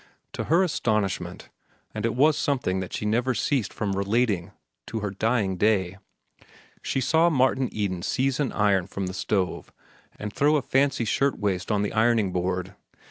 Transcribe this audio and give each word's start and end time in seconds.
To 0.33 0.45
her 0.45 0.63
astonishment 0.63 1.49
(and 1.93 2.07
it 2.07 2.15
was 2.15 2.35
something 2.35 2.79
that 2.79 2.91
she 2.91 3.05
never 3.05 3.35
ceased 3.35 3.71
from 3.71 3.93
relating 3.95 4.49
to 4.87 5.01
her 5.01 5.11
dying 5.11 5.57
day), 5.57 5.99
she 6.81 6.99
saw 6.99 7.29
Martin 7.29 7.69
Eden 7.71 8.01
seize 8.01 8.39
an 8.39 8.51
iron 8.51 8.87
from 8.87 9.05
the 9.05 9.13
stove 9.13 9.71
and 10.17 10.33
throw 10.33 10.55
a 10.55 10.63
fancy 10.63 11.05
shirt 11.05 11.37
waist 11.37 11.69
on 11.71 11.83
the 11.83 11.93
ironing 11.93 12.31
board. 12.31 12.73